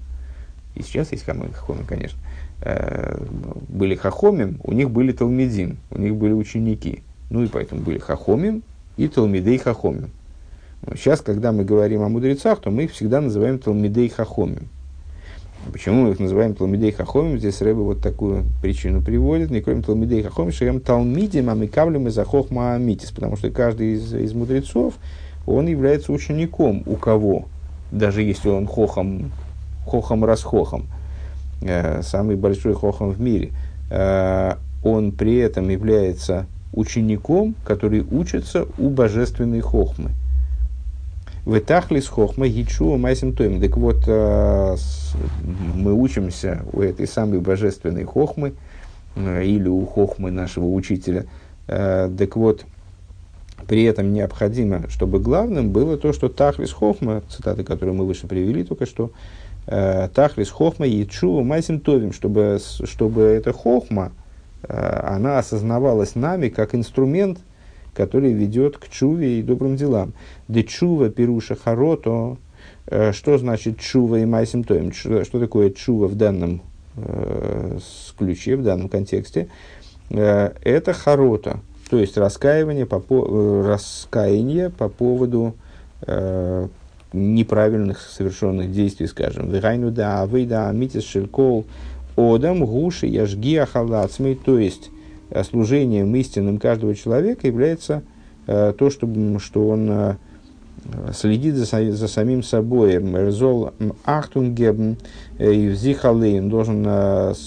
[0.79, 2.19] и сейчас есть Хахомим, конечно,
[2.63, 3.21] э,
[3.69, 7.03] были Хахомим, у них были Талмидим, у них были ученики.
[7.31, 8.63] Ну и поэтому были Хахомим
[8.97, 10.11] и Талмидей Хахомим.
[10.95, 14.69] Сейчас, когда мы говорим о мудрецах, то мы их всегда называем Талмидей Хахомим.
[15.73, 17.39] Почему мы их называем Талмидей Хахомим?
[17.39, 19.51] Здесь Рэба вот такую причину приводит.
[19.51, 23.11] Не кроме Талмидей Хахомим, шерем Талмидим, а мы кавлем из Ахохма Амитис.
[23.11, 24.95] Потому что каждый из, из мудрецов,
[25.47, 27.47] он является учеником у кого?
[27.91, 29.33] Даже если он хохом,
[29.89, 30.87] хохом расхохом,
[31.63, 33.51] э, самый большой хохом в мире,
[33.91, 40.11] э, он при этом является учеником, который учится у божественной хохмы.
[41.45, 43.61] Вытахли с хохма гичу майсим тойм.
[43.61, 44.77] Так вот, э,
[45.75, 48.53] мы учимся у этой самой божественной хохмы,
[49.17, 51.25] или у хохмы нашего учителя.
[51.67, 52.65] Так вот,
[53.67, 58.65] при этом необходимо, чтобы главным было то, что Тахлис Хохма, цитаты, которые мы выше привели
[58.65, 59.11] только что,
[59.69, 64.13] Тахлис Хохма и Чува Майсим Товим, чтобы, чтобы эта Хохма,
[64.63, 67.39] она осознавалась нами как инструмент
[67.99, 70.13] который ведет к чуве и добрым делам.
[70.47, 72.37] Де чува пируша харото,
[72.87, 74.93] э, что значит чува и майсим тоем?
[74.93, 76.63] Что, такое чува в данном
[76.97, 77.79] э,
[78.17, 79.49] ключе, в данном контексте?
[80.11, 81.59] Э, это харото,
[81.91, 83.03] то есть раскаивание по,
[83.67, 85.55] раскаяние по поводу
[86.03, 86.69] э,
[87.13, 89.51] неправильных совершенных действий, скажем.
[89.51, 91.65] Вегайну да, выйда, митис шелькол,
[92.17, 94.91] одам, гуши, яжги, ахалацмей, то есть
[95.31, 98.03] Э, служением истинным каждого человека является
[98.47, 100.15] э, то, что, что он э,
[101.13, 102.99] следит за, за самим собой.
[102.99, 103.73] Мерзол
[104.05, 104.97] ахтунгебн
[105.39, 106.83] и взихалейн должен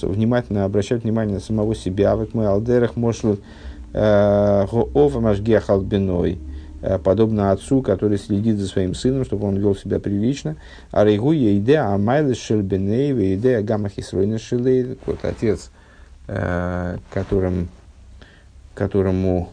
[0.03, 2.15] внимательно обращать внимание на самого себя.
[2.15, 3.37] Вот мой алдерах мошлу
[3.93, 6.37] гоова машгехал биной
[7.03, 10.55] подобно отцу, который следит за своим сыном, чтобы он вел себя прилично.
[10.91, 14.97] А рейгу идея амайлес шельбеней, идея гамахисройна шелей.
[15.05, 15.71] Вот отец,
[16.33, 17.67] Э, которым,
[18.73, 19.49] которому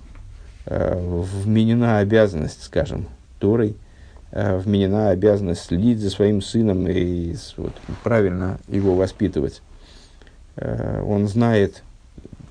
[0.67, 3.09] э, вменена обязанность, скажем,
[3.41, 3.75] Торой,
[4.31, 7.73] э, вменена обязанность следить за своим сыном и вот,
[8.05, 9.61] правильно его воспитывать.
[10.57, 11.83] Он знает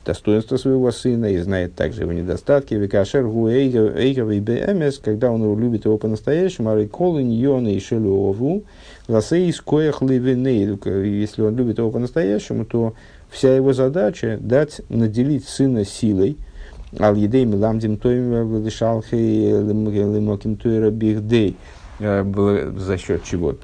[0.07, 2.73] достоинство своего сына и знает также его недостатки.
[2.73, 8.63] Викашер гуэйговый бмс, когда он любит его по-настоящему, ариколы ньоны и шелюову,
[9.07, 12.93] ласейс коях Если он любит его по-настоящему, то
[13.29, 16.37] Вся его задача дать, наделить сына силой,
[16.97, 21.57] ал едей миламдим тоим лишалхей лимоким туира бихдей,
[21.99, 23.55] э, за счет чего,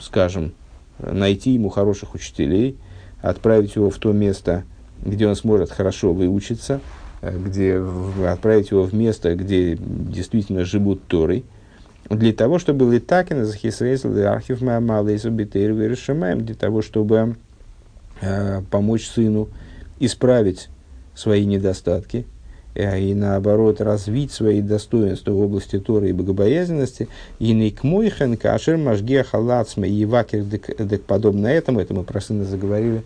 [0.00, 0.52] скажем,
[0.98, 2.78] найти ему хороших учителей,
[3.20, 4.64] отправить его в то место,
[5.02, 6.80] где он сможет хорошо выучиться,
[7.20, 7.82] э, где
[8.26, 11.44] отправить его в место, где действительно живут Торой,
[12.10, 17.36] для того, чтобы летакин захисрезл архив малый субитейр для того, чтобы
[18.24, 19.48] Э, помочь сыну
[19.98, 20.68] исправить
[21.12, 22.24] свои недостатки
[22.72, 27.08] э, и наоборот развить свои достоинства в области Торы и богобоязненности.
[27.40, 30.44] И нейкмойхен кашер машгех халацма и вакер
[31.04, 33.02] подобно этому, это мы про сына заговорили,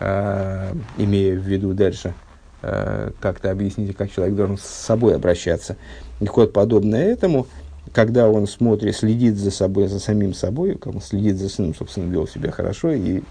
[0.00, 2.14] имея в виду дальше,
[2.62, 5.76] э, как-то объясните, как человек должен с собой обращаться.
[6.20, 7.46] И вот подобно этому,
[7.92, 11.90] когда он смотрит, следит за собой, за самим собой, как он следит за сыном, чтобы
[11.90, 13.22] сын вел себя хорошо и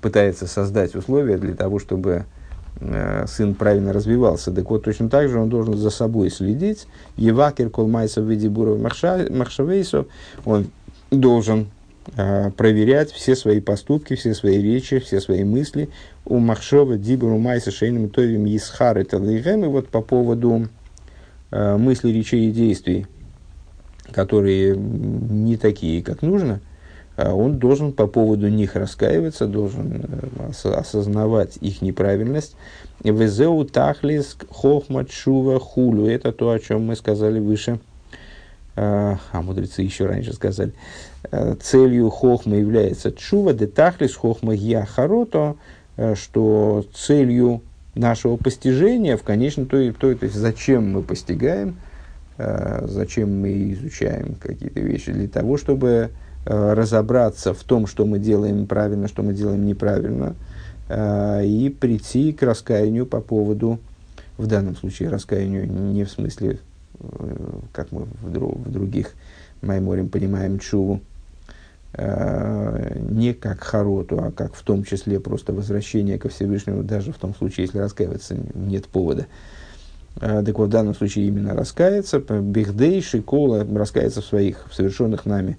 [0.00, 2.24] пытается создать условия для того, чтобы
[2.80, 4.52] э, сын правильно развивался.
[4.52, 6.86] Так вот, точно так же он должен за собой следить.
[7.16, 10.06] Евакер колмайса в виде буров махшавейсов,
[10.44, 10.66] он
[11.10, 11.66] должен э,
[12.56, 15.88] проверять все свои поступки, все свои речи, все свои мысли.
[16.24, 19.64] У Махшова, Дибуру, Майса, Шейным, Товим, Исхар и Талайгем.
[19.64, 20.68] И вот по поводу
[21.50, 23.06] э, мыслей, речей и действий,
[24.12, 26.60] которые не такие, как нужно–
[27.16, 32.56] а он должен по поводу них раскаиваться, должен э, осознавать их неправильность.
[33.04, 36.06] Везеу тахлис хохма чува хулю.
[36.06, 37.78] Это то, о чем мы сказали выше.
[38.76, 40.72] А мудрецы еще раньше сказали.
[41.30, 45.56] Э, целью хохма является чува, де тахлис хохма яхарото.
[46.16, 47.62] что целью
[47.94, 51.76] нашего постижения в конечном то, то, то есть зачем мы постигаем,
[52.36, 56.10] зачем мы изучаем какие-то вещи, для того, чтобы
[56.44, 60.34] разобраться в том, что мы делаем правильно, что мы делаем неправильно,
[60.90, 63.78] и прийти к раскаянию по поводу,
[64.36, 66.58] в данном случае раскаянию не в смысле,
[67.72, 69.14] как мы в других
[69.62, 71.00] Майморим понимаем чуву,
[71.96, 77.34] не как хароту, а как в том числе просто возвращение ко Всевышнему, даже в том
[77.34, 79.26] случае, если раскаиваться нет повода.
[80.16, 85.58] Так вот, в данном случае именно раскаяться, бехдей, шикола, раскаяться в своих, в совершенных нами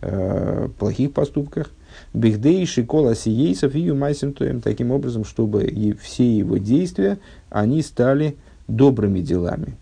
[0.00, 1.70] э, плохих поступках,
[2.14, 7.18] бехдей, шикола, сиейсов и юмайсим таким образом, чтобы и все его действия,
[7.50, 8.36] они стали
[8.68, 9.76] добрыми делами,